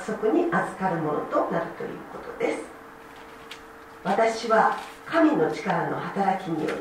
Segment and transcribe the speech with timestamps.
[0.00, 2.62] 約束に預かるものとなるということです。
[4.02, 6.80] 私は神の力の働きにより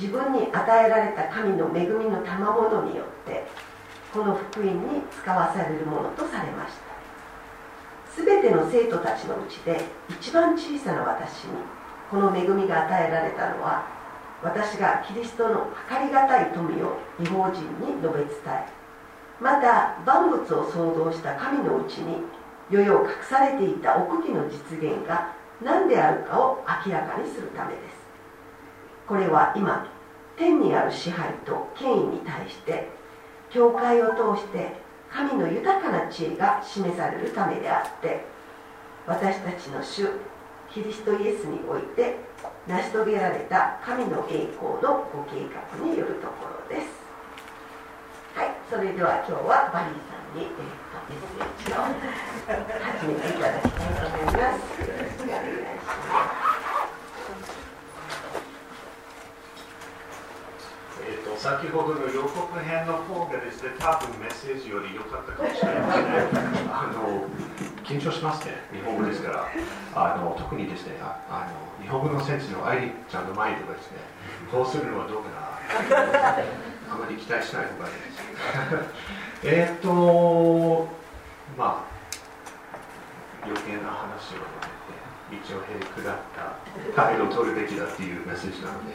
[0.00, 3.44] 自分に与えられた神の恵みの賜物によって
[4.14, 6.74] この福音に使わされるものとされまし
[8.16, 8.24] た。
[8.24, 11.50] 全ての生徒たちのうちで一番小さな私に
[12.10, 13.86] この恵みが与えられたのは
[14.42, 18.78] 私がキリストの計りがたい富を違法人に述べ伝え
[19.40, 22.16] また万物を創造した神のうちに
[22.70, 27.98] 世々隠されていた奥義の実現が何であるかを明らかにするためです。
[29.06, 29.86] これは今
[30.36, 32.88] 天にある支配と権威に対して
[33.50, 34.76] 教会を通して
[35.10, 38.24] 神の豊かな知恵が示されるためであって
[39.06, 40.08] 私たちの主
[40.70, 42.16] キリストイエスにおいて
[42.66, 46.88] 成し遂げられた神の栄光のご計画によるところです。
[48.34, 50.46] はいそれでは今日はバリーさんに、
[61.00, 66.10] え、と、先ほどの予告編の方がですね、多分メッセージより良かったかもしれませんね。
[66.70, 67.26] あの
[67.84, 69.48] 緊張しますね、日本語ですから。
[69.94, 71.48] あの特にですねああ
[71.80, 73.98] の、日本語の先生の愛理ちゃんの前ではですね、
[74.52, 75.38] こうするのはどうかな。
[76.90, 78.28] あまり期待しない方がいいです。
[79.44, 80.97] えっと、
[81.58, 81.90] まあ、
[83.44, 84.46] 余計な話をや
[85.28, 86.54] めて、一応、へりくだった
[86.94, 88.94] 態度を取るべきだっていうメッセージなので、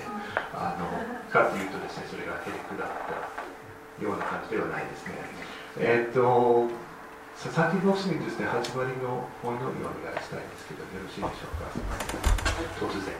[0.55, 0.87] あの
[1.29, 3.11] かというとですね、それがへりくだった
[4.01, 5.13] ような感じではないですね。
[5.77, 6.69] えっと、
[7.35, 11.67] 佐々木牧師にですね、始まりの本のみをお願いしたいんですけど、よろしいでしょうか？
[12.79, 13.11] 突然。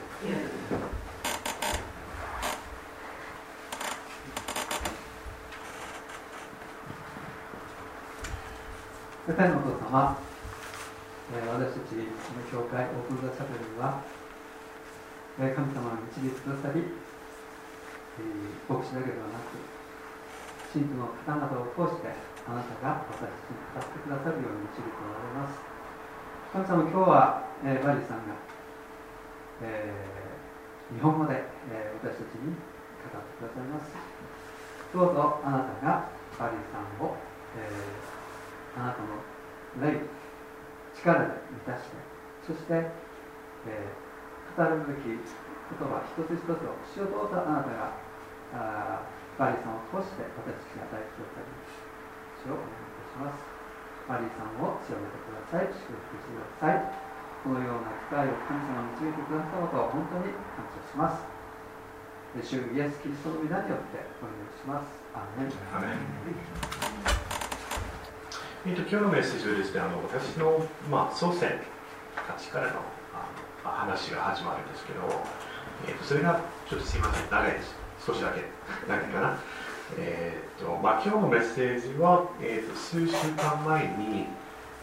[9.24, 10.20] 天のお父様、
[11.32, 14.04] えー、私たちの教会、オープンザチャペルには、
[15.40, 19.56] えー、神様が導いてくださり、えー、牧師だけではなく、
[20.68, 22.12] 信徒の方々を通して、
[22.44, 25.56] あなたが私たちに語ってくださるように導いておられます。
[26.52, 28.36] 神様今日は、えー、バリーさんが、
[29.64, 33.88] えー、日本語で、えー、私たちに語ってくださいます。
[34.92, 37.16] どうぞあなたがバリーさんを、
[37.56, 38.13] えー、
[38.76, 39.22] あなたの
[39.80, 40.00] 霊
[40.94, 41.96] 力で満たして
[42.46, 42.86] そして、
[43.66, 45.18] えー、語るべき言
[45.78, 47.96] 葉一つ一つを主をどうぞあなたが
[48.54, 49.02] あ
[49.38, 51.54] バリーさんを通して私たちに与えてください
[52.50, 53.40] をお願いいたします。
[54.04, 55.72] マリーさんを強めてください。
[55.72, 56.92] 祝福してください。
[57.40, 61.24] このような機会を神様に導いてくださることを本当に感謝します。
[62.42, 64.86] 主イエス・キリストの皆によってお願いします。
[65.14, 67.23] アーメン。
[68.66, 71.52] えっと、今日のメッセージはですね、あの私の、まあ、祖先
[72.16, 72.80] たちからの
[73.12, 73.28] あ
[73.62, 75.00] の話が始まるんですけど、
[75.86, 77.76] えっと、それがちょっとすいません、長いです。
[78.06, 78.40] 少しだけ
[78.88, 79.38] 長いかな。
[79.98, 84.24] えーとまあ、今日のメッセージは、えーと、数週間前に、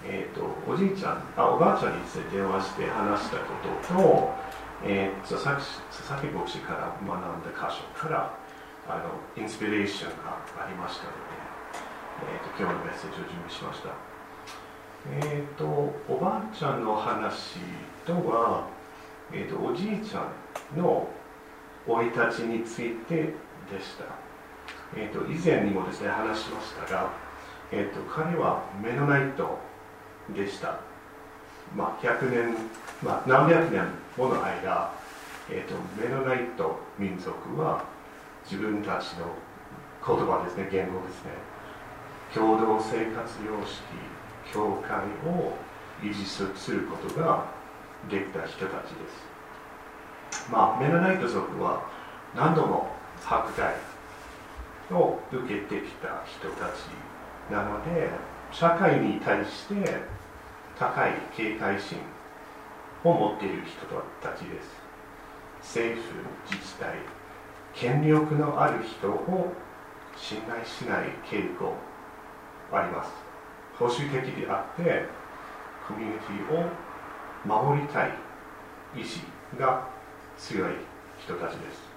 [0.06, 4.34] えーと、おじいちゃんあおばあちゃんに電話して話したことと,、
[4.86, 8.38] えーと、佐々木牧師から学んだ箇所から
[8.88, 11.51] あのインスピレーションがありましたので、
[12.24, 13.90] えー、と今日のメッセージを準備しました。
[15.10, 15.66] えー、と
[16.08, 17.60] おばあちゃんの話
[18.06, 18.68] とは、
[19.34, 20.28] えー、とおじいちゃ
[20.76, 21.08] んの
[21.88, 24.32] 生い立ちについてでした。
[24.96, 27.12] えーと、以前にもですね話しましたが、
[27.72, 29.58] えーと、彼はメノナイト
[30.36, 30.80] でした、
[31.76, 32.56] まあ、100年、
[33.02, 33.88] まあ、何百年
[34.18, 34.92] もの間、
[35.50, 37.86] えーと、メノナイト民族は
[38.44, 39.28] 自分たちの
[40.06, 41.32] 言葉ですね言語ですね
[42.34, 43.82] 共同生活様式
[44.54, 44.98] 教会
[45.30, 45.54] を
[46.02, 47.46] 維持することが
[48.10, 50.50] できた人たちです。
[50.50, 51.84] まあメノナイト族は
[52.36, 52.88] 何度も
[53.26, 53.76] 迫害
[54.92, 56.88] を受けてきた人たち
[57.52, 58.10] なので
[58.52, 59.76] 社会に対して
[60.80, 62.00] 高い警戒心
[63.04, 63.86] を持っている人
[64.22, 64.82] たちです。
[65.62, 66.14] 政府
[66.50, 66.96] 自治体
[67.74, 69.54] 権力のある人を
[70.18, 71.74] 信頼しない傾向
[72.72, 73.12] あります。
[73.78, 75.06] 保守的であって
[75.88, 76.70] コミュニティを
[77.46, 78.12] 守りたい
[78.96, 79.22] 意志
[79.60, 79.88] が
[80.38, 80.74] 強い
[81.20, 81.92] 人たちです。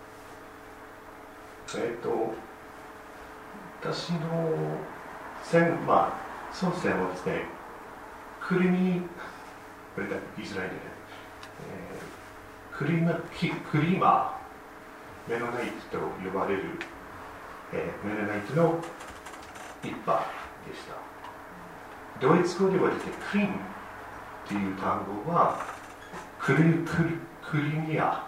[1.79, 2.35] えっ、と
[3.81, 4.19] 私の
[5.43, 7.45] 戦まあ祖先はですね
[8.41, 9.03] クリミ
[9.95, 10.75] これだ言いづらいね、
[11.93, 13.15] えー、クリマ
[13.71, 14.41] クリマ
[15.29, 16.63] メノナイトと呼ばれる、
[17.73, 18.81] えー、メノナイトの
[19.83, 20.44] 一派。
[20.69, 20.95] でした。
[22.21, 23.49] ドイツ語ではですねクリン
[24.47, 25.59] という単語は
[26.39, 28.27] クリクリクリミア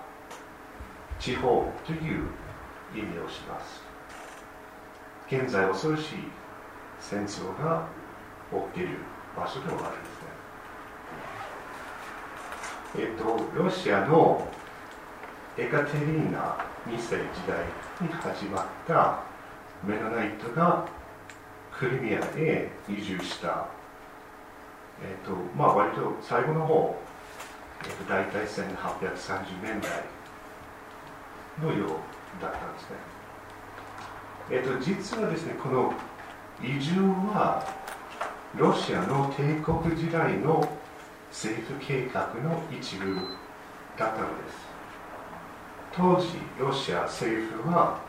[1.18, 2.28] 地方という
[2.94, 3.82] 意味をします。
[5.28, 6.04] 現在恐ろしい
[7.00, 7.86] 戦争が
[8.74, 8.98] 起きる
[9.36, 10.26] 場所でもあるんですね。
[12.98, 14.46] えっとロシアの
[15.58, 17.64] エカテリーナ2世時代
[18.00, 19.22] に始まった
[19.84, 20.86] メノナイトが
[21.78, 23.68] クリミアへ移住した
[25.02, 26.96] え、ー、とまあ割と最後の方、
[27.84, 29.90] えー、と大体1830年代
[31.62, 32.96] のようだったんですね。
[34.50, 35.92] えっ、ー、と実はですねこの
[36.62, 37.00] 移住
[37.32, 37.66] は
[38.56, 40.66] ロシアの帝国時代の
[41.30, 43.14] 政府計画の一部
[43.98, 44.66] だったのです。
[45.92, 48.00] 当時ロシア政府は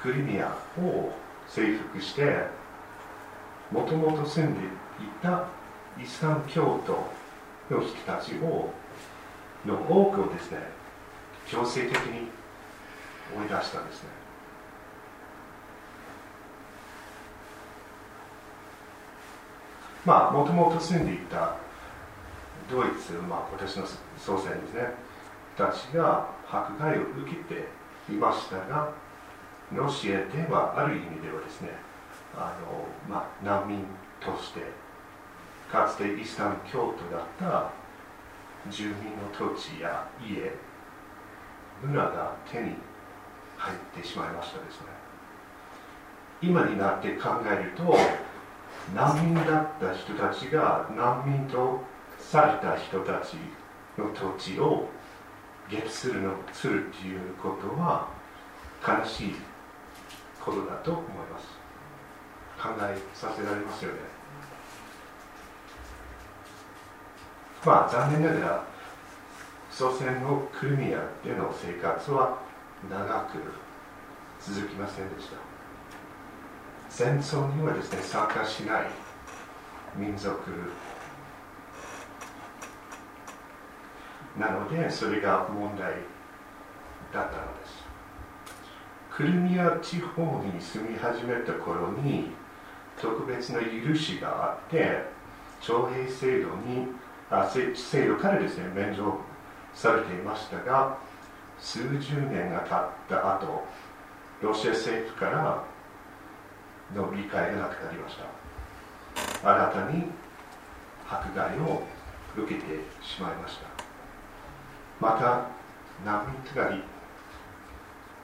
[0.00, 1.12] クリミアを
[1.48, 2.61] 征服して
[3.72, 4.68] もともと住んでい
[5.22, 5.48] た
[6.00, 6.92] イスラム教徒
[7.74, 8.70] の人たちを
[9.64, 10.58] の多くをですね
[11.46, 12.28] 強制的に
[13.34, 14.08] 追い出したんですね。
[20.04, 21.56] まあもともと住んでいた
[22.70, 23.86] ドイツ、まあ、私の
[24.18, 24.94] 祖先ですね。
[25.56, 27.68] たちが迫害を受けて
[28.10, 28.90] いましたが
[29.72, 31.91] ロシアではある意味ではですね
[32.36, 32.56] あ
[33.08, 33.84] の、まあ、難民
[34.20, 34.60] として
[35.70, 37.70] かつてイスラム教徒だった
[38.70, 40.52] 住民の土地や家
[41.82, 42.74] 村が手に
[43.56, 44.86] 入ってしまいましたですね。
[46.40, 47.96] 今になって考えると
[48.94, 51.80] 難民だった人たちが難民と
[52.18, 53.36] された人たち
[53.96, 54.88] の土地を
[55.70, 58.08] ゲップするのするっていうことは
[58.86, 59.34] 悲しい
[60.40, 61.51] ことだと思います。
[62.62, 63.98] 考えさせられますよね。
[67.66, 68.64] まあ残念ながら
[69.68, 72.38] 祖先のクリミアでの生活は
[72.88, 73.38] 長く
[74.40, 75.36] 続きませんでした。
[76.88, 78.86] 戦争にはですね参加しない
[79.96, 80.40] 民族。
[84.38, 85.94] なのでそれが問題
[87.12, 87.82] だったのです。
[89.10, 92.30] クリミア地方に住み始めた頃に
[93.02, 95.02] 特別な許しがあって
[95.60, 96.86] 徴兵制度に
[97.28, 99.18] あ制度からですね免除
[99.74, 100.96] されていましたが
[101.58, 103.64] 数十年が経った後
[104.40, 105.64] ロシア政府から
[106.94, 109.48] の理解がなくなりました。
[109.48, 110.04] 新たに
[111.08, 111.82] 迫害を
[112.36, 112.66] 受けて
[113.02, 113.66] しまいました。
[115.00, 115.46] また
[116.04, 116.82] 難民となり、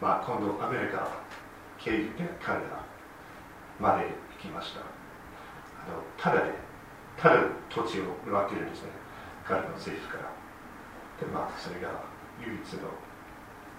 [0.00, 1.08] まあ、今度アメリカ
[1.78, 2.64] 経由でカナダ
[3.80, 4.80] まできました。
[4.80, 4.82] あ
[5.90, 6.52] のただで
[7.16, 8.90] ただ土地をもらってるんですね。
[9.44, 10.30] 彼の政府から。
[11.20, 11.88] でまあそれが
[12.40, 12.88] 唯一の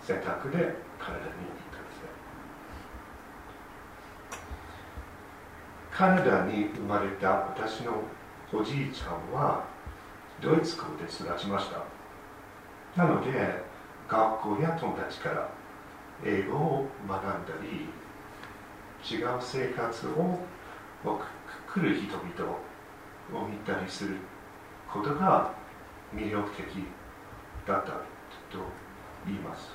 [0.02, 2.10] 選択でカナダに行ったんですね。
[5.92, 8.04] カナダに生まれた私の
[8.52, 9.64] おじいちゃんは
[10.42, 11.84] ドイツ校で育ちました。
[13.02, 13.64] なので
[14.08, 15.50] 学校や友達から
[16.26, 17.30] 英語を学んだ
[17.62, 17.88] り
[19.10, 20.40] 違う生活を
[21.74, 22.52] 来る人々
[23.34, 24.18] を見たりする
[24.92, 25.52] ことが
[26.14, 26.66] 魅力的
[27.66, 27.98] だったと
[29.26, 29.70] 言います。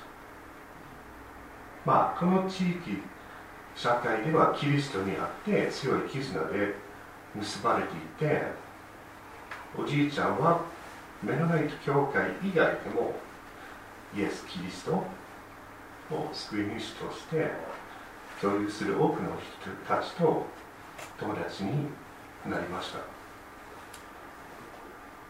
[1.85, 3.01] まあこの地域
[3.75, 6.75] 社会ではキリストにあって強い絆で
[7.35, 8.43] 結ばれていて
[9.77, 10.61] おじいちゃんは
[11.21, 13.13] メノナイト教会以外でも
[14.15, 17.51] イエス・キリストを救い主として
[18.41, 20.45] 共有する多くの人たちと
[21.17, 21.87] 友達に
[22.49, 22.99] なりました。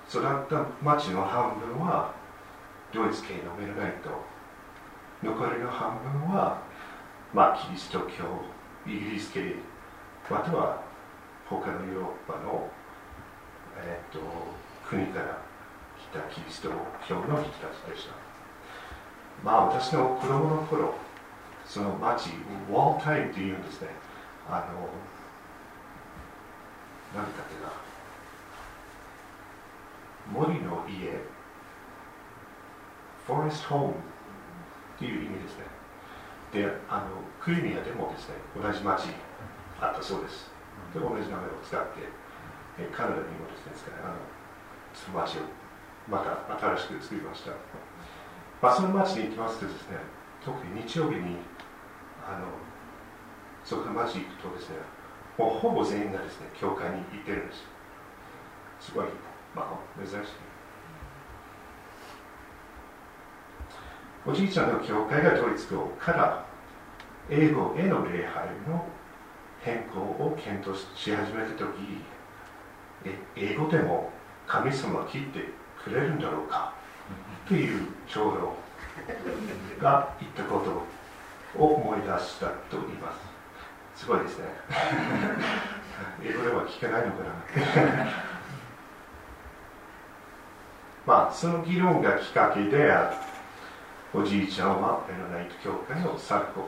[0.09, 2.13] 育った町の半分は
[2.93, 4.09] ドイツ系のメルナイト。
[5.23, 6.61] 残りの半分は、
[7.33, 8.23] まあ、キリスト教
[8.85, 9.55] イギリス系
[10.29, 10.81] または
[11.49, 12.69] 他のヨーロッパの、
[13.77, 14.19] え、っと
[14.87, 15.39] 国から
[15.97, 16.69] 来たキリスト
[17.07, 18.13] 教の人たちでした。
[19.43, 20.95] まあ私の子供の頃
[21.67, 22.29] その町
[22.69, 23.89] ウォータイムっていうんですね。
[24.49, 24.87] あの
[27.13, 27.71] 何だっけな。
[30.31, 31.19] 森の家。
[33.25, 33.95] フォレストホームっ
[34.99, 35.65] ていう意味ですね。
[36.53, 37.05] であの
[37.41, 39.09] クリミアでもですね同じ町
[39.81, 40.51] あったそうです。
[40.93, 42.25] で同じ名前を使って
[42.95, 44.15] カナダにもですねあの
[44.93, 45.41] その町を
[46.07, 47.51] また新しく作りました、
[48.61, 49.97] まあ、その町に行きますとですね
[50.43, 51.37] 特に日曜日に
[52.27, 52.47] あの
[53.63, 54.77] そこの町行くとですね
[55.37, 57.63] もうほぼ全員がですね教会に行ってるんです
[58.79, 59.05] すごい、
[59.55, 60.31] まあ、珍しい
[64.25, 66.45] おじいちゃんの教会がドイツ語から
[67.29, 68.85] 英語への礼拝の
[69.61, 71.67] 変更を検討し始めた時
[73.35, 74.11] 英語でも
[74.47, 75.49] 神様は切って
[75.83, 76.73] くれるんだろうか
[77.47, 78.53] という長老
[79.79, 80.71] が言ったこと。
[80.71, 80.94] を
[81.57, 84.01] を思い出したと言います。
[84.03, 84.45] すごいですね。
[86.23, 87.31] 英語では聞けないのかな。
[91.05, 92.93] まあその議論がきっかけで
[94.13, 96.67] おじいちゃんはメロナイト教会を去るこ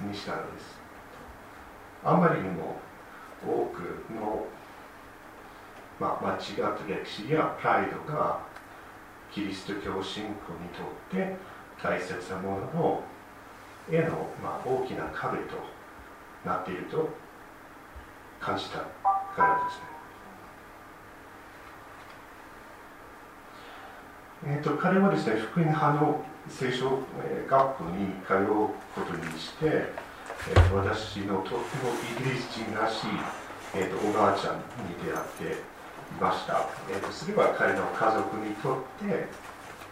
[0.00, 0.78] とにしたのです。
[2.04, 2.76] あまりにも
[3.44, 4.46] 多くの、
[5.98, 8.40] まあ、間違った歴史やプライドが
[9.32, 11.36] キリスト教信仰にとって
[11.82, 13.02] 大切なものの
[13.90, 15.54] への、まあ、大きな壁と
[16.44, 17.08] なっていると
[18.40, 18.86] 感じたか
[19.38, 19.98] らですね。
[24.46, 27.02] えーと、彼はですね福音派の聖書
[27.48, 31.60] 学校に通うことにして、えー、私のとっても
[32.20, 33.10] イギリス人らしい、
[33.74, 35.62] えーと、おばあちゃんに出会ってい
[36.20, 39.26] ました、えーと、それは彼の家族にとって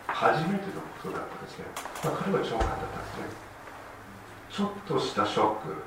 [0.07, 1.65] 初めてのことだったですね、
[2.05, 3.46] まあ、彼は長官だったんですね。
[4.51, 5.83] ちょっとしたショック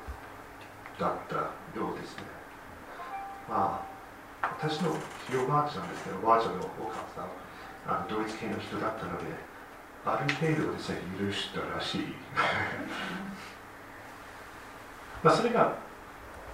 [0.99, 2.23] だったようですね。
[3.47, 3.85] ま
[4.41, 4.93] あ私の
[5.27, 7.25] ひおばあちゃんですねおばあちゃんのお母さん
[7.87, 9.25] あのドイツ系の人だったので
[10.05, 12.01] ある程度ですね許したらしい。
[15.23, 15.73] まあ、それが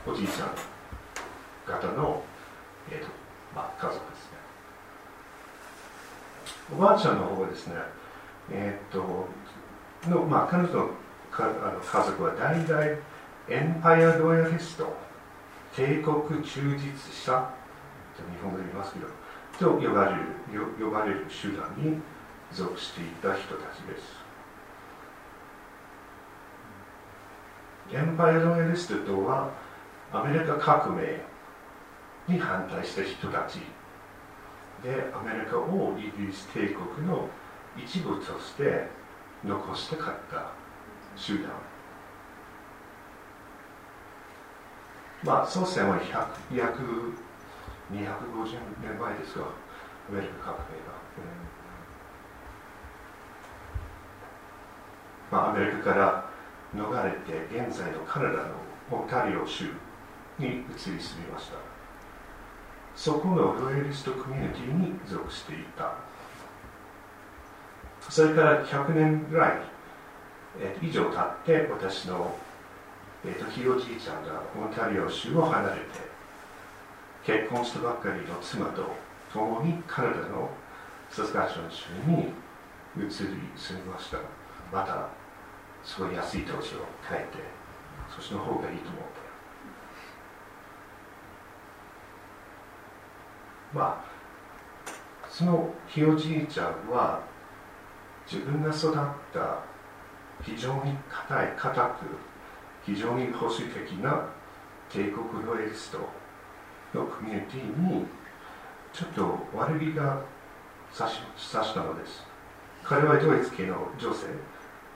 [0.08, 0.50] おじいちゃん
[1.66, 2.24] 方の、
[2.90, 3.08] えーと
[3.56, 4.38] まあ、家族ですね。
[6.76, 7.76] おばあちゃんの方はですね
[8.52, 9.28] えっ、と
[10.10, 10.90] の、まあ、彼女の
[11.36, 12.82] かあの家族は代々
[13.50, 14.96] エンパイアロヤリスト
[15.76, 17.52] 帝国忠実者
[18.16, 19.08] と日本語で言いますけど
[19.60, 20.22] と呼ばれる
[20.80, 22.00] 呼ばれる集団に
[22.52, 24.26] 属していた人たちです。
[27.92, 29.52] エンパイアロイヤリストとは
[30.12, 31.22] アメリカ革命
[32.28, 33.60] に反対した人たち
[34.84, 37.30] でアメリカをイギリス帝国の
[37.78, 38.88] 一部として
[39.44, 40.65] 残したかった。
[41.16, 41.52] 集団。
[45.24, 45.98] まあ祖先は
[46.54, 46.82] 約
[47.92, 48.00] 250
[48.82, 49.46] 年前ですが
[50.10, 50.94] アメリカ革命が、
[55.32, 56.30] まあ、アメリカから
[56.76, 58.56] 逃れて現在のカナダの
[58.92, 59.66] オンタリオ州
[60.38, 60.92] に移り住
[61.22, 61.56] みました。
[62.96, 65.96] そこのロイリストコミュニティに属していた。
[68.10, 69.58] それから100年ぐらい、
[70.60, 72.36] えー、以上経って私の、
[73.26, 75.82] えーと、ひいおじいちゃんがオンタリオ州を離れて
[77.26, 78.84] 結婚したばっかりの妻と
[79.34, 80.50] 共にカナダの
[81.10, 82.34] サスカチュン州に
[82.98, 83.10] 移り
[83.58, 84.18] 住みました
[84.72, 85.10] また
[85.84, 87.38] すごい安い土地を変えて
[88.10, 89.26] そっちの方がいいと思って
[93.74, 94.16] まあ
[95.30, 97.22] そのひいおじいちゃんは
[98.32, 98.94] 自分が育っ
[99.34, 99.75] た
[100.42, 102.06] 非常に硬い硬く
[102.86, 104.28] 非常に保守的な
[104.92, 106.00] 帝国ロイリスト
[106.94, 108.06] のコミュニティに
[108.94, 110.22] ちょっと悪気が
[110.94, 112.24] さししたのです
[112.84, 114.28] 彼はドイツ系の女性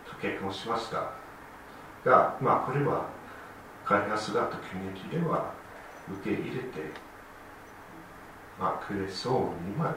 [0.08, 1.12] と結婚しました
[2.06, 3.08] が、まあ、これは
[3.84, 5.52] 彼が育ったコミュニティでは
[6.21, 6.67] 受け入れて、
[8.60, 9.34] まあ、くれそう
[9.67, 9.95] には、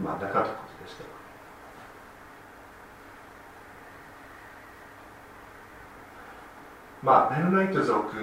[0.00, 1.13] まあ、なかったことでした。
[7.04, 8.16] まあ、メロナイト族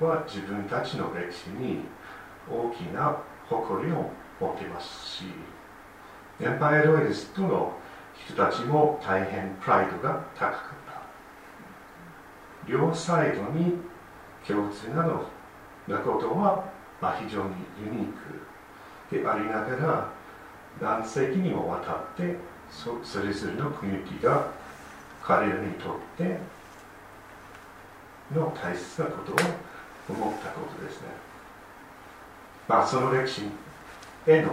[0.00, 1.84] は自分たちの歴史に
[2.50, 3.16] 大きな
[3.48, 5.24] 誇りを持っていますし、
[6.40, 7.72] エンパイアロイデスとの
[8.26, 10.60] 人たちも大変プライドが高かっ
[12.66, 12.68] た。
[12.68, 13.76] 両サイドに
[14.44, 15.24] 共通なの
[15.86, 16.68] なことは、
[17.00, 17.50] まあ、非常に
[17.84, 18.12] ユニー
[19.08, 19.16] ク。
[19.22, 20.08] でありながら
[20.80, 22.36] 何世紀にもわたって
[22.70, 24.50] そそれぞれの国々が
[25.22, 26.38] 彼らにとって
[28.34, 29.36] の大切なことを
[30.08, 31.08] 思ったことですね。
[32.68, 33.42] まあ、その歴史
[34.26, 34.52] への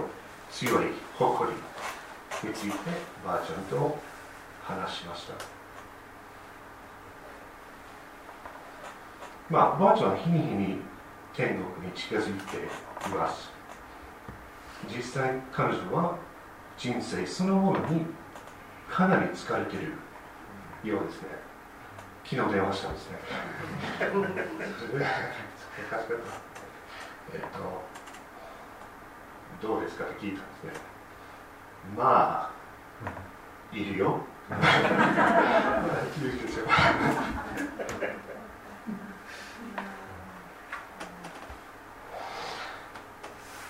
[0.51, 0.85] 強い
[1.17, 2.75] 誇りについて
[3.25, 3.97] ばあちゃんと
[4.63, 5.33] 話しました。
[9.49, 10.77] まあ、ばあちゃんは日に日に
[11.33, 13.51] 天国に近づいています。
[14.89, 16.17] 実際、彼女は
[16.77, 18.05] 人生そのものに
[18.89, 19.93] かなり疲れている
[20.83, 21.46] ようですね。
[22.29, 23.17] 昨日電話したんですね。
[27.33, 27.39] えっ
[29.61, 30.81] と、どうですかって聞いたんですね。
[31.95, 33.07] まあ、
[33.71, 34.19] いるよ。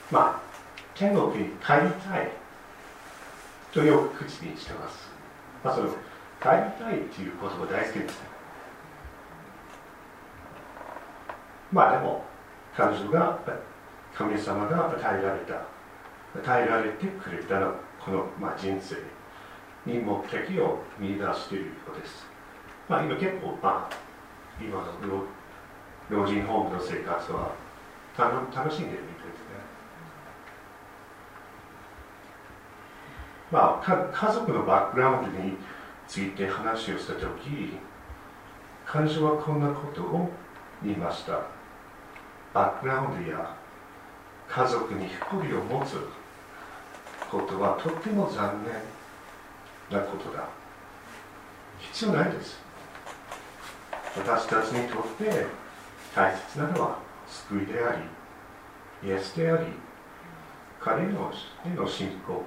[0.10, 0.39] まあ、
[0.96, 2.32] 天国に帰りたい
[3.72, 5.12] とよく口にしてます。
[5.63, 8.37] まあ、その帰りたいっていう言葉大好きですね。
[11.72, 12.24] まあでも、
[12.76, 13.40] 彼女が、
[14.16, 15.62] 神様が与えられた、
[16.40, 17.60] 与えられてくれた
[18.00, 18.96] この、まあ、人生
[19.86, 22.26] に目的を見出しているようです。
[22.88, 23.96] まあ今結構、まあ、
[24.62, 25.24] 今の
[26.10, 27.52] 老人ホームの生活は
[28.18, 29.58] 楽しんでいるみたいですね。
[33.52, 35.58] まあ、家族のバックグラウンドに
[36.08, 37.78] ついて話をしたとき、
[38.86, 40.30] 彼女はこんなことを
[40.84, 41.57] 言いました。
[42.58, 43.56] バックグラウンドや
[44.50, 45.93] 家族に誇りを持つ
[47.30, 48.65] ことはとっても残
[49.91, 50.43] 念なことだ。
[51.80, 52.60] 必要ないです。
[54.17, 55.46] 私たちにとって
[56.15, 57.96] 大切なのは救いであ
[59.04, 59.67] り、イエスであり、
[60.80, 61.32] 彼の
[61.63, 62.43] への信仰、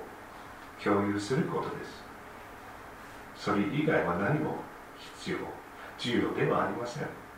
[0.83, 2.03] 共有することです。
[3.37, 4.57] それ以外は何も
[4.99, 5.38] 必要、
[5.99, 7.30] 重要ではありません。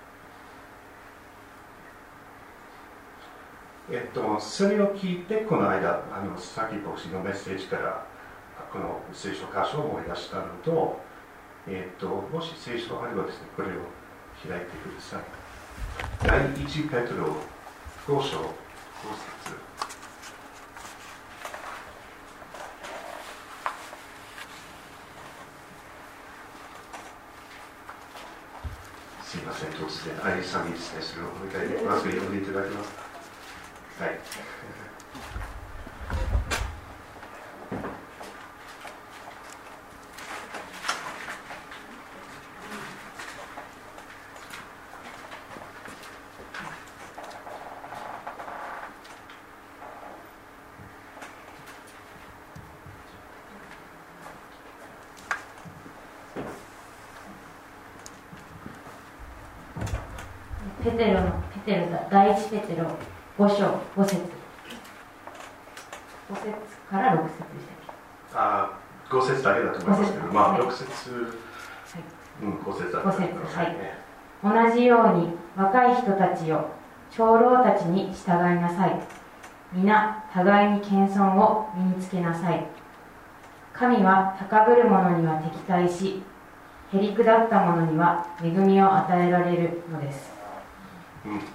[3.90, 8.07] えっと、それを聞いて、この間、あの、さき牧師のメッセージから、
[8.73, 11.01] この聖書箇所を思い出したのと、
[11.66, 13.73] えっと、もし聖書があればですね、これを
[14.49, 15.23] 開いてください。
[16.27, 17.37] 第1ペトロ
[18.07, 18.33] 5章5節
[29.23, 33.12] すみません、突然、愛さみですね、それをもう一回、まず読んでいただけますか？
[60.85, 61.31] ペテロの
[61.64, 62.85] ペテロだ第一ペテロ。
[63.42, 63.55] 5章
[63.96, 64.16] 5節
[66.31, 66.52] 5節
[66.88, 67.90] から6節でしたっけ？
[68.35, 68.70] あ
[69.11, 72.02] 5節だけだと思いますけどまあ6節、はい、
[72.42, 73.64] うん5節だと思います、ね、
[74.42, 76.68] はい、同じように若い人たちよ
[77.11, 78.98] 長老たちに従いなさい。
[79.74, 82.66] 皆互いに謙遜を身につけなさい。
[83.72, 86.22] 神は高ぶる者には敵対し
[86.92, 90.31] へりくだった者には恵みを与えられるのです。
[91.24, 91.48] うん、ありがと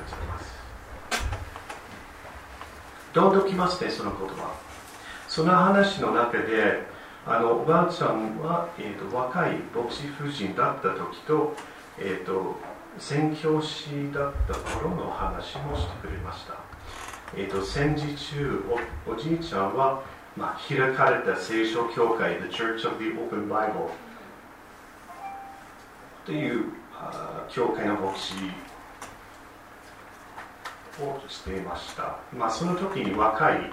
[0.00, 0.54] うございます
[3.14, 4.52] どんどんきますねその言葉。
[5.28, 6.82] その話の中で
[7.26, 11.54] あのおばあちゃんは、えーと、若い牧師夫人だった時と,、
[11.98, 12.56] えーと、
[12.98, 16.54] 宣教師だった頃の話もしてくれました、
[17.36, 18.62] えーと、戦時中
[19.08, 20.02] おおじいちゃんは、
[20.36, 23.88] まあ、開かれた聖書教会 The Church of the Open Bible
[26.26, 26.64] という
[27.48, 28.34] 教会の牧師
[31.02, 33.70] をしていました、まあ、その時に若い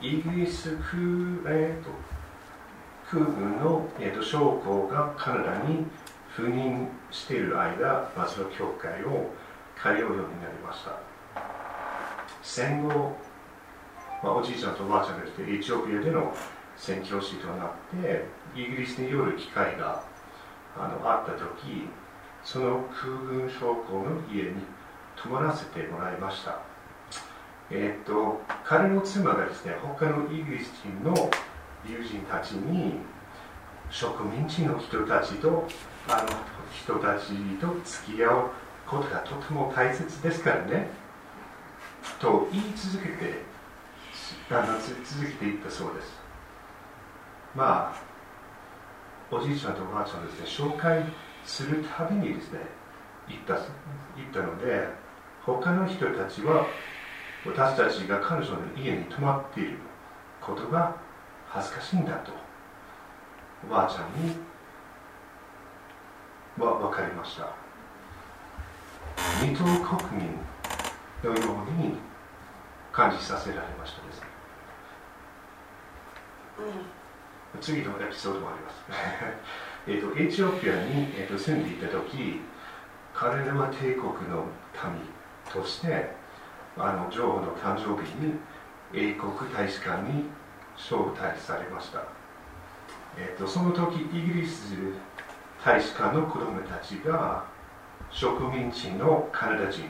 [0.00, 1.00] イギリス空,、
[1.46, 1.90] えーと、
[3.10, 5.86] 空軍の、えーと、将校がカナダに
[6.36, 9.30] 赴任している間、まあ、その教会を
[9.80, 10.98] 通うようになりました。
[12.42, 13.16] 戦後、
[14.22, 16.34] まあ、おじいちゃんとおばあちゃんが来てエチオピアでの
[16.76, 17.70] 宣教師となっ
[18.02, 18.24] て
[18.56, 20.02] イギリスに寄る機会が
[20.76, 21.88] あのあった時
[22.44, 24.54] その空軍将校の家に
[25.22, 26.58] 泊まらせてもらいました。
[27.70, 31.30] えっ、と、彼の妻がですね、他のイギリス人の
[31.86, 32.94] 友人たちに、
[33.90, 35.68] 植民地の人たちと、
[36.08, 36.28] あの
[36.72, 38.50] 人たちと付き合う
[38.86, 40.88] ことがとても大切ですからね、
[42.18, 43.42] と言い続けて
[44.50, 46.20] あの続けていったそうです
[47.54, 48.02] まあ
[49.30, 51.04] おじいちゃんとおばあちゃんですね紹介
[51.44, 52.60] するたびにですね
[53.28, 53.54] 言った
[54.16, 54.88] 言ったので
[55.44, 56.66] 他の人たちは
[57.44, 59.78] 私たちが彼女の家に泊まっている
[60.40, 60.94] ことが
[61.48, 62.32] 恥ずかしいんだと
[63.68, 64.36] おばあちゃんに
[66.58, 67.62] は分かりました。
[69.40, 70.38] 二等国民
[71.24, 71.96] のように
[72.92, 74.22] 感じさせられましたです、
[77.54, 78.82] うん、次のエピソードもあります。
[79.88, 82.40] えとエチオピアに、えーと、住んでいた時
[83.14, 84.46] 彼らは帝国の
[84.84, 85.21] 民
[85.52, 86.10] として
[86.76, 88.34] あの女王の誕生日に
[88.94, 90.24] 英国大使館に
[90.76, 92.02] 招待されました、
[93.18, 94.74] えーと、その時イギリス
[95.64, 97.44] 大使館の子供たちが
[98.10, 99.82] 植民地のカナダ人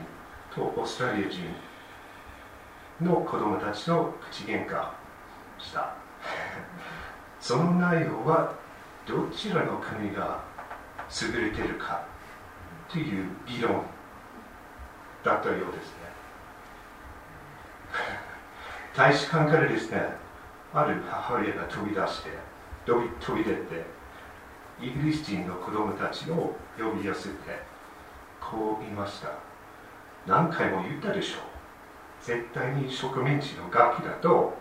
[0.54, 1.40] とオーストラリア人
[3.00, 4.88] の子供たちと口喧嘩
[5.58, 5.94] した。
[7.40, 8.52] その内容は
[9.06, 10.40] どちらの国が
[11.22, 12.02] 優れているか
[12.88, 13.82] という議論
[15.24, 16.02] だったようですね。
[18.96, 20.14] 大使館からですね
[20.74, 22.30] ある母親が飛び出して
[22.84, 23.84] 飛び飛び出て
[24.80, 27.34] イギリス人の子供たちを呼び寄せて
[28.40, 29.28] こう言いました。
[30.26, 31.42] 何回も言ったでしょう。
[32.22, 34.56] 絶対に植民地の楽器だと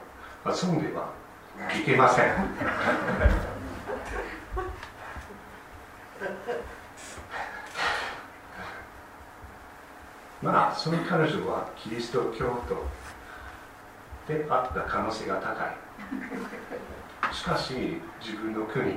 [0.46, 1.10] 遊んでは
[1.76, 2.36] いけません。
[10.42, 12.84] まあその彼女はキリスト教徒
[14.28, 17.34] であった可能性が高い。
[17.34, 18.96] しかし自分の国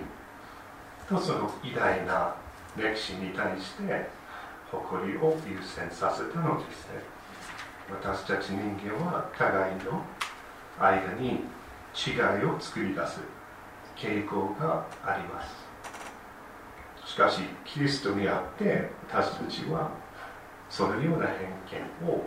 [1.08, 2.34] とその偉大な
[2.76, 4.08] 歴史に対して
[4.70, 7.02] 誇りを優先させたのですね。
[7.90, 10.02] 私たち人間は互いの
[10.80, 11.44] 間に
[11.94, 13.20] 違いを作り出す
[13.96, 15.54] 傾向があります。
[17.06, 19.90] しかしキリストにあって私たちは
[20.70, 21.48] そのような偏
[22.02, 22.24] 見を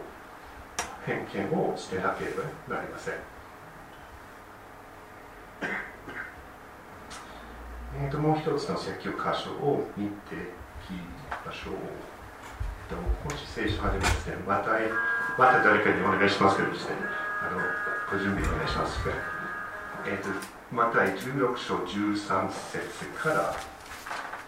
[1.05, 3.13] 偏見を捨てなければなりません
[7.99, 10.37] えーともう一つの説教箇所を見てい
[10.85, 10.93] き
[11.45, 11.73] ましょう。
[12.87, 14.71] と、もし聖書がでもですね、また、
[15.37, 16.95] また誰かにお願いしますけどですね、
[17.43, 17.59] あの、
[18.11, 18.99] ご準備お願いします。
[20.05, 20.29] えっ、ー、と、
[20.71, 23.53] また16章13節から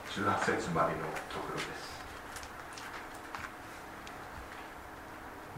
[0.09, 1.78] 18節までのところです。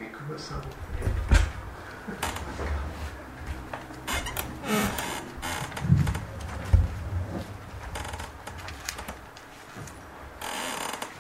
[0.02, 0.58] 三久保さん、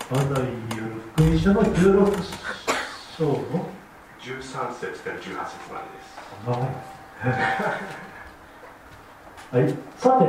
[0.09, 0.83] まだいいよ。
[1.15, 2.23] 福音書の16
[3.15, 3.69] 章の
[4.19, 5.35] 13節から18節
[5.71, 6.17] までです。
[9.51, 9.63] はい、
[9.99, 10.25] さて、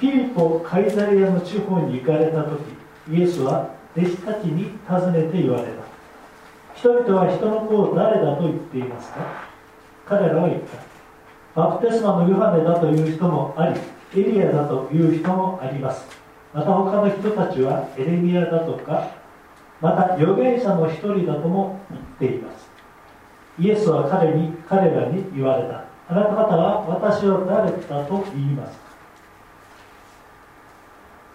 [0.00, 2.60] ピリポ・カイザリアの地方に行かれた時、
[3.08, 5.77] イエスは弟子たちに尋ねて言われた。
[6.78, 9.18] 人々は人の子を誰だと言っていますか？
[10.06, 10.78] 彼らは言った。
[11.60, 16.06] バプテスマのヨハネだという人もあり、エリアだという人もあります。
[16.54, 19.10] また他の人たちはエレミアだとか
[19.80, 22.70] また預言者の一人だとも言っています。
[23.58, 25.84] イエスは彼に彼らに言われた。
[26.10, 28.78] あなた方は私を誰だと言います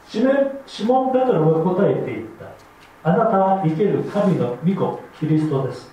[0.08, 0.24] シ
[0.66, 2.53] シモン・ペトロが答えて言った。
[3.04, 5.92] あなたは生ける神の御子キリストです。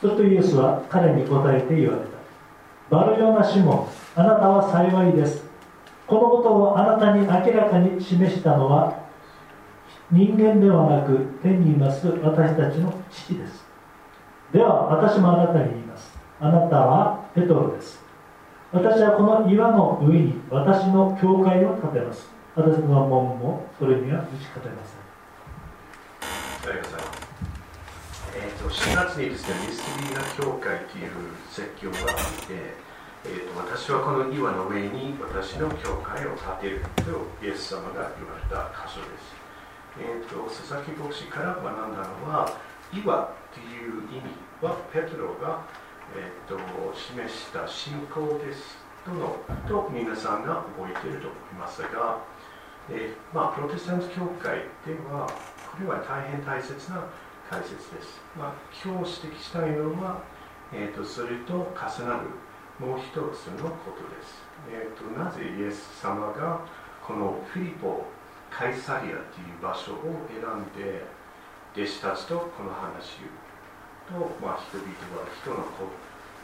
[0.00, 2.16] するとイエスは彼に答えて言われた。
[2.90, 5.44] バルヨナ・シモンあなたは幸いです。
[6.06, 9.06] このことをあなたに明らかに示したのは
[10.10, 13.64] 人間ではなく天にいます私たちの父です。
[14.52, 16.16] では私もあなたに言います。
[16.38, 18.04] あなたはペトロです。
[18.72, 22.28] 私はこの岩の上に私の教会を建てます。
[22.54, 25.15] 私の門もそれには打ち勝てません。
[26.70, 27.26] ありがとうございます
[28.36, 31.10] えーと、4月にですね、ミステリーな教会という
[31.48, 32.52] 説教があって、
[33.24, 39.32] えーと、私はこの岩の上に私の教会を建てるとイエス様が言われた箇所です。
[39.96, 42.52] えーと、佐々木牧師から学んだのは
[42.92, 44.28] 岩という意味
[44.60, 45.64] はペトロが、
[46.14, 46.60] えーと、
[46.92, 48.76] 示した信仰です
[49.06, 52.20] とのと皆さんが覚えていると思いますが、
[52.90, 55.26] えー、まあ、プロテスタント教会では
[55.76, 57.04] これは大変大切な
[57.50, 60.22] 解説です、まあ、今日指摘したいのは、
[60.72, 62.32] えーと、それと重なる
[62.80, 66.60] もう一つのことです、えーとなぜイエス様が
[67.06, 68.04] このフィリポ
[68.50, 71.04] カイサリアという場所を選んで
[71.76, 73.46] 弟子たちとこの話を
[74.08, 75.90] と、まあ、人々は人の子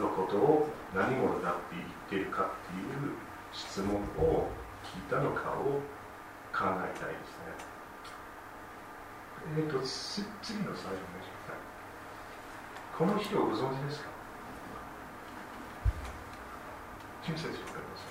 [0.03, 1.77] のことを何者だって
[2.11, 3.15] 言ってるかっていう
[3.53, 4.49] 質問を
[4.85, 5.81] 聞いたのかを
[6.53, 7.42] 考えたいです。
[9.57, 11.59] えっ、ー、と、次のスライドお願いします。
[12.97, 14.09] この人をご存知ですか？
[17.25, 18.07] 金先生わかります？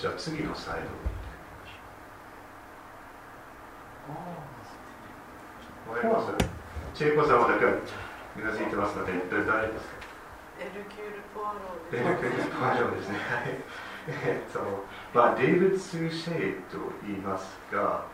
[0.00, 0.86] じゃあ次のスライド
[5.92, 6.46] わかります？
[6.94, 7.76] チェイコさんはだからう
[8.44, 9.96] なずいてますので、誰ですか？
[10.60, 13.18] エルキュール・ポアローエルキュール・ポアローですね。
[14.08, 14.60] えっと、
[15.12, 18.04] まあ、デイビッド・スーシェと言いますが、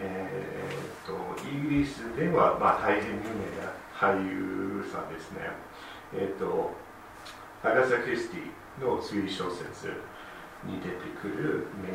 [0.00, 1.14] えー、と、
[1.48, 3.20] イギリスでは、まあ、大変有名
[3.60, 5.40] な俳優さんですね。
[6.14, 6.72] えっと、
[7.62, 9.88] アガサ・クリスティの推理小説
[10.64, 11.92] に出てくる名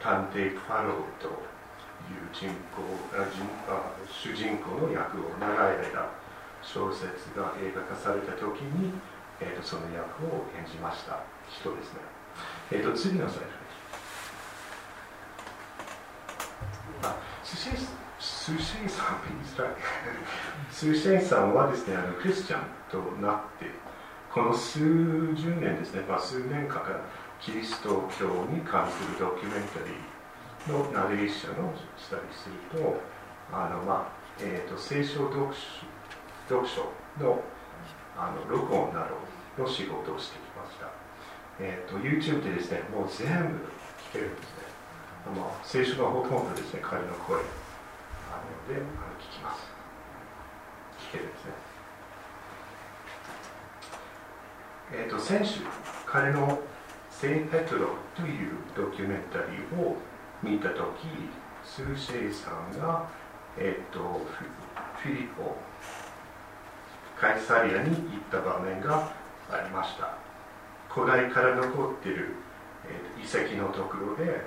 [0.00, 6.10] 探偵ファローという人公あ人あ主人公の役を長い間
[6.62, 8.92] 小説が映画化された時に、
[9.40, 12.23] えーと、その役を演じました人ですね。
[12.70, 13.52] えっ、ー、と、次のスライドで
[17.02, 17.08] す。
[17.08, 18.04] あ、スシェイス
[18.62, 19.20] シェイさん、
[20.70, 23.66] スシェイさんはですね、あのクリスチャンとなって、
[24.32, 24.78] この数
[25.34, 27.00] 十年ですね、まあ、数年間から
[27.40, 33.00] キリスト教に関するドキュメンタリーのナレーションをしたりすると、
[33.52, 35.46] あのまあえーと、聖書読
[36.48, 36.82] 書読書
[37.22, 37.40] の
[38.16, 39.06] あの録音な
[39.56, 40.43] どの仕事をして。
[41.60, 43.68] えーと、YouTube でですね、もう全部
[44.10, 44.64] 聞けるんですね。
[45.26, 48.84] あの聖書のほとんどですね、彼の声あのであの
[49.20, 49.62] 聞きます。
[51.08, 51.52] 聞けるんですね。
[54.92, 55.60] えっ、ー、と、先週、
[56.06, 56.58] 彼の
[57.10, 59.96] 聖ペトロというドキュメンタリーを
[60.42, 61.06] 見たとき、
[61.64, 63.08] スーシェイさんが、
[63.56, 64.20] えっ、ー、と、
[65.00, 65.56] フィリポ
[67.16, 69.12] カイサリアに行った場面が
[69.50, 70.16] ありました
[70.94, 72.36] 古代から残っている、
[72.86, 74.42] えー、遺跡のところで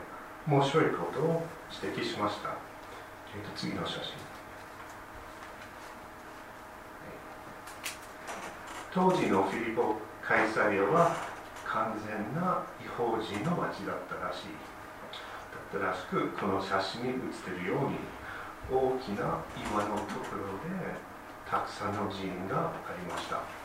[0.47, 1.43] 面白いことを
[1.83, 2.55] 指摘しました、
[3.35, 4.13] えー、と次の写真。
[8.93, 11.17] 当時のフィリポ・カイサリアは
[11.65, 14.55] 完全な違法人の町だったらしい。
[15.75, 17.09] だったらしくこの写真に
[17.43, 17.99] 写っているように
[18.71, 20.95] 大きな岩のところで
[21.45, 23.56] たくさんの寺院がありました。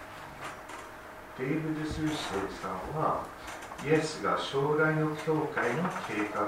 [1.38, 2.11] デイブ・デス・シェイ
[2.61, 3.25] さんは
[3.85, 6.47] イエスが将来の教会の計画を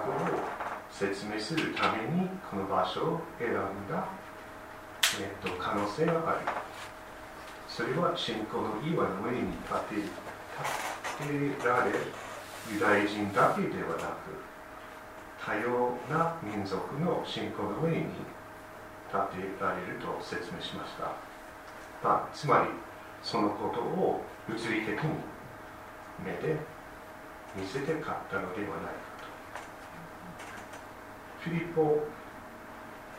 [0.91, 3.55] 説明するためにこの場所を選ん
[3.91, 4.07] だ、
[5.21, 6.39] えっと、可能性がある
[7.67, 11.91] それは信仰の岩の上に立て立てられ
[12.73, 14.45] ユダヤ人だけではなく
[15.45, 18.05] 多様な民族の信仰の上に
[19.13, 21.13] 立てられると説明しました。
[22.03, 22.69] まあ、つまり
[23.23, 25.11] そのことを物理的に
[26.25, 26.57] 目で
[27.57, 29.25] 見せて買ったのではないかと。
[31.41, 32.07] フィリポ、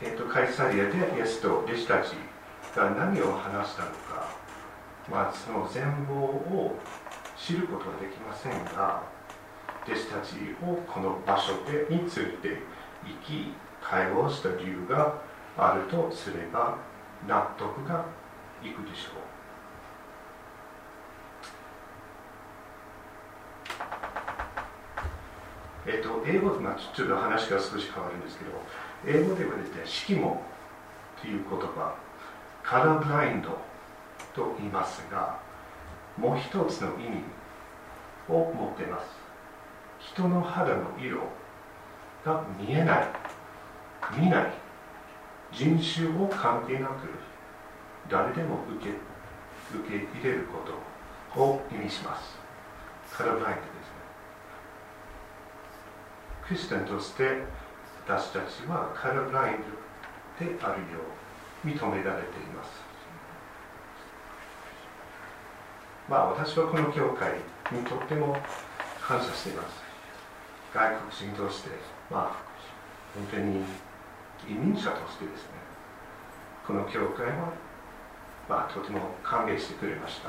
[0.02, 2.12] えーと、カイサリアでイエスと弟子たち
[2.76, 4.28] が何を話したのか、
[5.10, 6.76] まあ、その全貌を
[7.36, 9.02] 知ることはできませんが、
[9.86, 12.58] 弟子たちをこの場所でについて
[13.04, 15.14] 生き、会話をした理由が
[15.56, 16.78] あるとすれば、
[17.26, 18.04] 納得が
[18.62, 19.25] いくでしょう
[25.86, 28.50] えっ、と、英語と、まあ、ちょっと話が少し変わるんですけど、
[29.06, 30.42] 英語ではですね、色も
[31.20, 31.94] という言葉、
[32.62, 33.50] カラーブラインド
[34.34, 35.38] と言いますが、
[36.18, 37.22] もう一つの意味
[38.28, 39.06] を持っています。
[40.00, 41.20] 人の肌の色
[42.24, 43.06] が見えない、
[44.18, 44.52] 見ない、
[45.52, 47.08] 人種を関係なく
[48.10, 48.90] 誰でも受け
[49.78, 50.58] 受け入れるこ
[51.34, 52.36] とを意味します。
[53.12, 53.75] カラーブラインド。
[56.48, 57.42] クリスチャンとして
[58.06, 59.58] 私たちはカラブライン
[60.38, 61.00] であるよ
[61.64, 62.70] う認められています。
[66.08, 67.32] まあ私はこの教会
[67.72, 68.36] にとっても
[69.02, 69.82] 感謝しています。
[70.72, 71.70] 外国人として、
[72.10, 72.44] まあ
[73.14, 73.64] 本当に
[74.48, 75.50] 移民者としてですね、
[76.64, 77.52] この教会は
[78.48, 80.28] まあ、とても歓迎してくれました。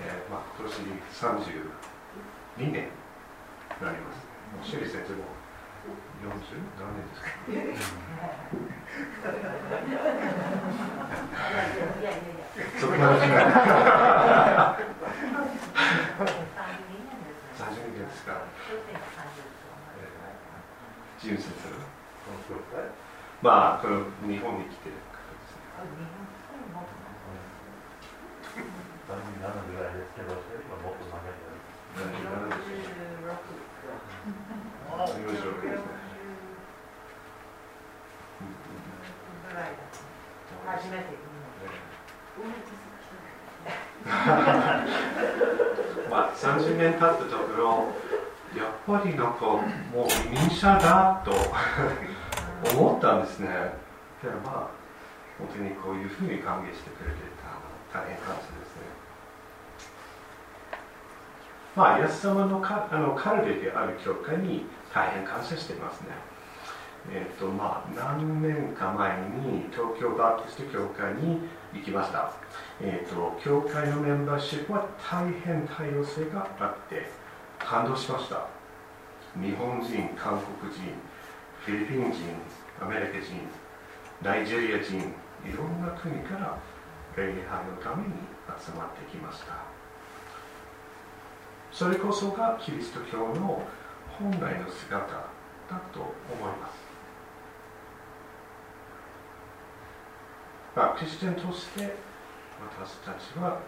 [0.00, 0.76] えーまあ、今年
[2.62, 4.29] 32年になります。
[4.52, 5.24] もうシェリ先生も
[6.22, 6.28] 40
[6.78, 8.00] 何年ですか？
[12.80, 13.44] そこまでしない。
[13.46, 13.50] 32
[17.94, 18.28] 年ですか。
[21.20, 21.68] ジム先生
[23.42, 25.64] まあ、この日本に来てる方ですね。
[29.08, 29.14] 37
[29.72, 31.32] ぐらいですけど、それよりもっと長い。
[31.32, 33.09] です
[40.66, 41.04] 初めて
[46.10, 47.66] まあ、30年経ったところ、
[48.56, 49.34] やっぱりなん。
[49.34, 49.60] かも
[50.04, 51.30] う移民者だと
[52.76, 53.22] 思ったん。
[53.22, 53.48] ですね。
[54.20, 54.70] けどまあ、
[55.38, 57.20] 本当にこういうふうに歓迎してくれて
[57.92, 58.82] た大変感謝ですね。
[61.76, 66.08] まあ、イエス様のかあのカルデである教会に大変感謝していますね。
[67.10, 71.40] えっ、とまあ、何年か前に東京バプテスト教会に
[71.72, 72.32] 行きました。
[72.82, 77.08] えー、と教会のメンバーシップは大変多様性があって
[77.58, 78.46] 感動しました
[79.36, 80.80] 日本人韓国人
[81.60, 82.24] フィリピン人
[82.80, 83.36] アメリカ人
[84.22, 84.96] ナイジェリア人
[85.44, 86.58] いろんな国から
[87.16, 88.14] 礼拝のために
[88.58, 89.58] 集まってきました
[91.70, 93.62] それこそがキリスト教の
[94.20, 96.74] 本来の姿だと思います。
[100.76, 101.94] まあ、クリスチャンとして
[102.60, 103.60] 私たちは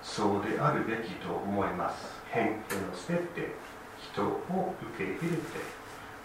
[0.00, 2.22] そうであるべきと思います。
[2.30, 2.60] 偏見を
[2.94, 3.54] 捨てて
[4.00, 5.42] 人を受け入れて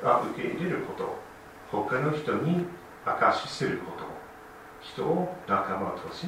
[0.04, 1.18] あ受け入れること。
[1.72, 2.68] 他の人に
[3.06, 4.06] 証しすること。
[4.82, 6.28] 人を仲間とし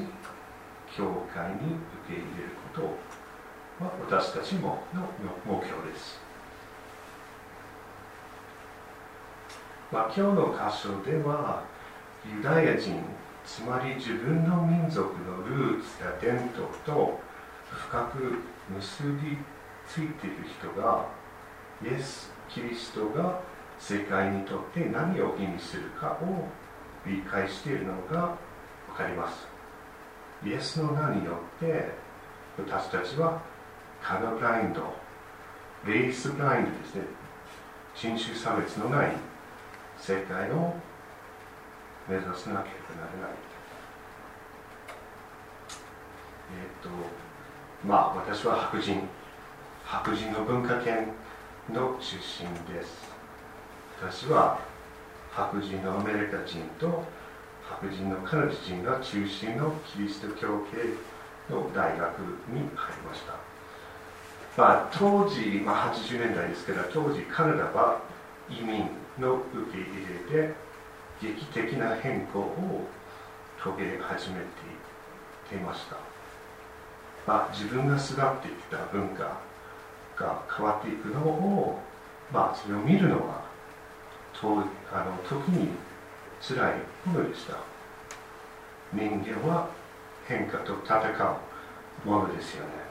[0.96, 3.22] 教会に受け入れること。
[3.82, 5.08] は私たちもの
[5.46, 6.20] 目標です、
[9.92, 11.66] まあ、今日の箇所では
[12.26, 13.04] ユダヤ人
[13.46, 17.20] つまり自分の民族のルーツや伝統と
[17.70, 18.40] 深く
[18.74, 19.38] 結び
[19.86, 21.08] ついている人が
[21.84, 23.42] イエス・キリストが
[23.80, 26.48] 世界にとって何を意味するかを
[27.06, 28.36] 理解しているのが
[28.88, 29.48] 分かります。
[30.46, 31.92] イエスの名によって
[32.58, 33.42] 私たちは
[34.02, 34.94] カラブラインド
[35.86, 37.02] レイスブラインドですね。
[37.94, 39.31] 人種差別のない
[40.02, 40.74] 世界を
[42.10, 43.38] 目指さなければならない。
[46.54, 46.90] えっ、と、
[47.88, 49.02] まあ私は白人、
[49.86, 51.06] 白人の文化圏
[51.72, 53.12] の出身です。
[54.02, 54.60] 私は
[55.32, 57.04] 白人のアメリカ人と
[57.70, 63.34] 白人のカナダ人が中心のキリスト教系の大学に入りました。
[64.58, 68.02] まあ、当時、まあ、80年代ですけど、当時カナダは
[68.50, 68.90] 移民
[69.20, 70.54] の受け入れで
[71.22, 72.88] 劇的な変更を
[73.62, 74.40] 遂げ始め
[75.50, 75.98] ていました、
[77.28, 79.40] まあ、自分が育ってきた文化
[80.18, 81.80] が変わっていくのを、
[82.32, 83.44] まあ、それを見るのは
[84.34, 85.70] とあの時に
[86.42, 86.74] 辛い
[87.06, 87.58] ものでした。
[88.94, 89.70] 人間は
[90.28, 90.98] 変化と戦
[92.06, 92.91] うものですよね。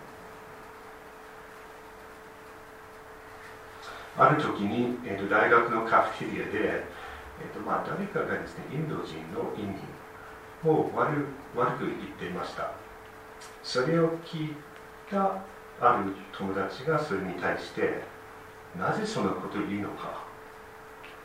[4.17, 12.73] ある時に、えー、と大学のカフェテリアで、えーとまあ、誰かがですねインド人の移民を悪悪く言っていました。
[13.63, 14.55] それを聞い
[15.11, 15.43] た
[15.81, 18.03] ある友達がそれに対して
[18.79, 20.25] なぜそのことを言うのか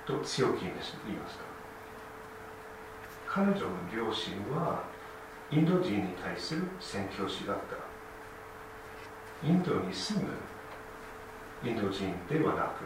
[0.05, 0.71] と強気に
[1.05, 1.43] 言いました。
[3.27, 4.83] 彼女の両親は
[5.51, 7.75] インド人に対する宣教師だった。
[9.45, 10.27] インドに住む
[11.65, 12.83] インド人ではなく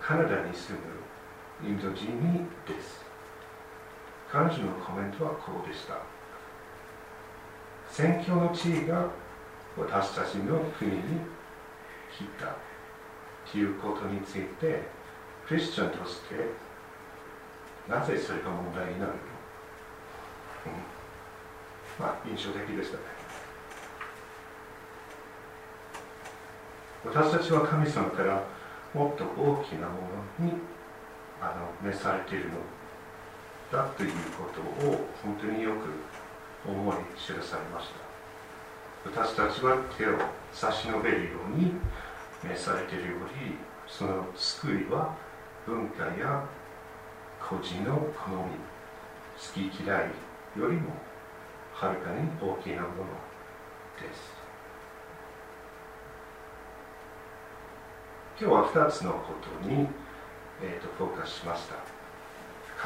[0.00, 0.78] カナダに住
[1.62, 3.10] むインド人にです。
[4.30, 5.98] 彼女のコメントはこうでした
[7.90, 9.08] 宣教の地位が
[9.76, 11.02] 私たちの国に
[12.16, 12.54] 来た
[13.50, 14.82] ということについて
[15.48, 16.36] クリスチャンとして
[17.88, 19.18] なぜそれが問題になるの、
[20.66, 20.72] うん、
[21.98, 23.19] まあ印象的でしたね。
[27.04, 28.44] 私たちは神様から
[28.92, 29.94] もっと大きなも
[30.40, 30.52] のに
[31.40, 32.56] あの召されているの
[33.72, 38.10] だということを本当によく思い知らされました。
[39.02, 40.18] 私たちは手を
[40.52, 41.72] 差し伸べるように
[42.44, 45.16] 召されているよりその救いは
[45.66, 46.44] 文化や
[47.40, 48.60] 個人の好み
[49.38, 50.00] 好き嫌い
[50.58, 50.90] よりも
[51.72, 53.04] はるかに大きなもの
[53.98, 54.39] です。
[58.40, 59.86] 今日は2つのことに、
[60.62, 61.74] えーと、フォーカスしました。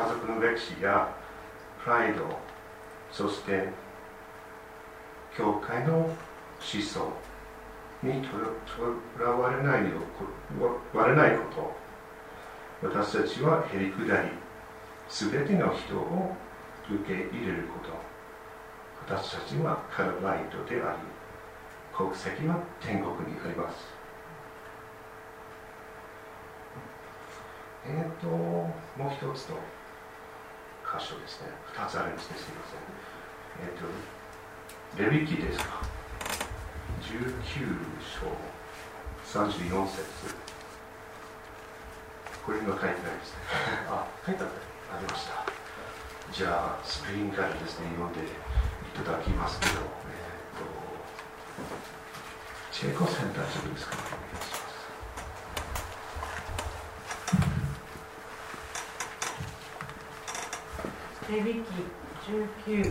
[0.02, 1.14] 家族の歴史や
[1.84, 2.24] プライド
[3.12, 3.68] そして
[5.38, 6.08] 教会の思
[6.58, 7.08] 想
[8.02, 9.90] にとらわれないよ
[10.92, 12.88] われないこと。
[12.88, 14.30] 私たちはへりくだり
[15.08, 16.34] 全ての人を
[16.90, 19.14] 受け入れること。
[19.14, 20.98] 私たちはカルバイトであり
[21.96, 24.03] 国籍は天国にあります。
[27.86, 29.56] えっ、ー、ともう一つの
[30.84, 31.48] 箇所ですね。
[31.72, 32.36] 二つあるんですね。
[32.38, 32.80] すみません。
[33.64, 35.82] えっ、ー、とレビキですか。
[37.02, 40.34] 19章34節。
[42.46, 43.38] これには書いてないですね。
[43.88, 44.46] あ書いてあ
[45.00, 45.44] りました。
[46.32, 48.24] じゃあスクリーンからですね読んでい
[49.04, 50.66] ただきますけどえっ、ー、と
[52.72, 53.96] チェコセンターですか、
[61.34, 61.60] レビキ
[62.30, 62.86] 1934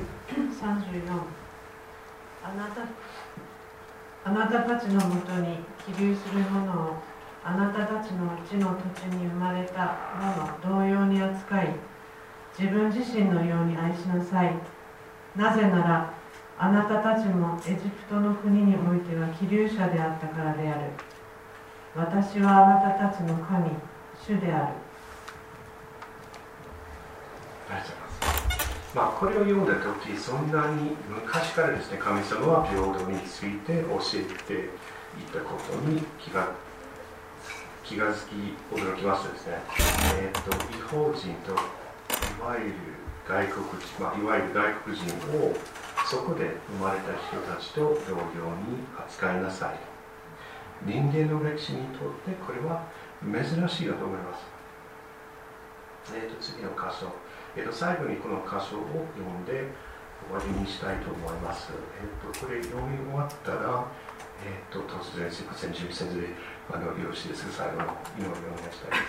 [2.43, 2.81] あなた
[4.25, 6.95] あなたたちのもとに起立する者を
[7.45, 11.69] あなたたちの地の土地に生まれたもの同様に扱い
[12.59, 14.53] 自分自身のように愛しなさい。
[15.37, 16.13] なぜなら
[16.59, 20.91] あなたたちもエジプトの国においては気流者であったからである。
[21.95, 23.69] 私はあなたたちの神
[24.21, 24.73] 主である。
[27.69, 27.95] ありがとう。
[27.95, 28.02] ござい
[28.93, 34.69] まあこれを読んだ時そんなに昔からですね神様は平等について教えて
[35.19, 36.51] いたことに気が
[37.83, 38.35] 気が付き
[38.73, 39.57] 驚きましたですね。
[40.21, 41.55] えっ、ー、と違法人とい
[42.41, 42.73] わゆる
[43.27, 45.03] 外国人、まあ、いわゆる外国人
[45.37, 45.53] を
[46.05, 49.79] そこで生まれた人たちと同様に扱いなさい。
[50.85, 52.87] 人間の歴史にとってこれは
[53.23, 54.43] 珍しいだと思います。
[56.13, 57.07] え、ー、と次の箇所、
[57.55, 59.69] えー、と最後にこの箇所を読んで
[60.27, 63.85] 終わりにしたいと思います、えっ、ー、とこれ読み終わったら、
[64.45, 66.27] えっ、と突然すいません準備せずで
[66.71, 67.51] あのよろしいですか？
[67.51, 69.03] 最後の祈りをお願いしたいです。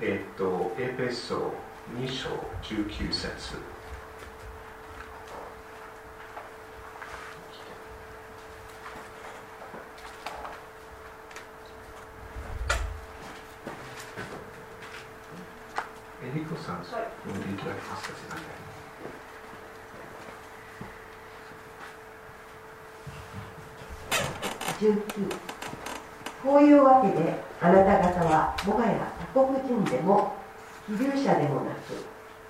[0.00, 1.52] えっ、とエペソ
[1.96, 2.28] 2章
[2.62, 3.56] 19節
[16.20, 17.00] エリコさん、読
[17.32, 18.68] んでいただけますか、すみません。
[24.78, 25.30] 19
[26.58, 30.34] こういうわけであなた方はもはや他国人でも
[30.90, 31.94] 飛流者でもなく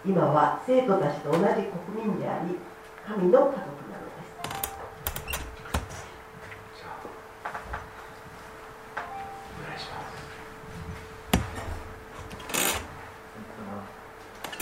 [0.01, 1.45] 今は生徒たちと同じ
[1.93, 2.57] 国民であり
[3.05, 4.33] 神の家族なのです。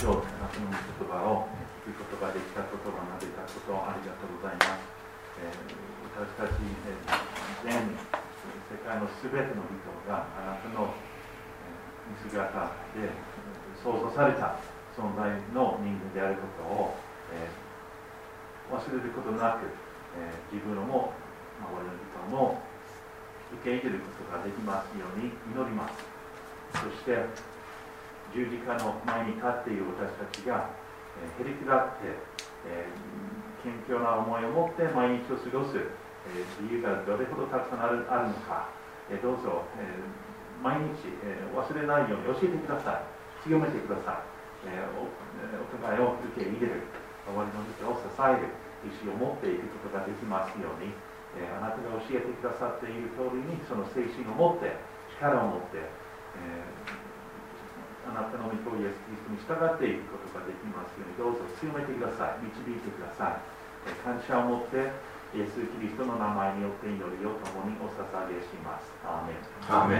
[0.03, 1.47] 今日夏の言葉を
[1.87, 4.83] 聞くことができたことがなでたことありがとうございます、
[5.39, 5.71] えー、
[6.19, 6.59] 私たち、
[7.63, 8.26] えー、
[8.69, 10.93] 世界のすべての人があなたの
[12.07, 12.41] 見姿
[12.95, 13.11] で
[13.83, 14.59] 創造された
[14.95, 16.95] 存在の人間であることを、
[17.31, 19.67] えー、忘れることなく、
[20.17, 21.13] えー、自分も
[21.59, 22.61] 周りの人も
[23.53, 26.17] 受け入れることができますように祈ります。
[26.73, 27.25] そして
[28.33, 30.69] 十字架の前に立っている私たちが、
[31.39, 32.17] えー、へりくだって、
[32.67, 35.77] えー、謙虚な思いを持って毎日を過ごす、
[36.35, 38.69] えー、理由がどれほどたくさんあるあるのか、
[39.09, 43.17] えー、どうぞ、えー、毎日、えー、忘れないように教えてください。
[43.47, 44.25] 強めてくださ
[44.65, 46.83] い、えー、おお互いを受け入れる
[47.23, 48.51] 周りの人を支える
[48.83, 50.91] 意思を持っていくことができますように、
[51.37, 54.75] えー、あなたが教えてくださっている通りにその精神を持って
[55.15, 62.43] 力を持って、えー、あなたの御子イエス・キリストに従っていくことができますようにどうぞ強めてください。
[62.43, 63.39] 導いてください、
[63.87, 64.91] え、感謝を持って
[65.35, 68.91] イエス・キリストの名前によって祈りを共にお捧げします。
[69.05, 69.37] アーメン。
[69.69, 69.99] アーメン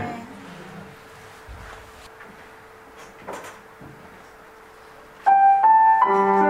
[6.10, 6.47] アーメン